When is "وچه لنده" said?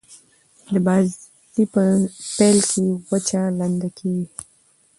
3.11-3.89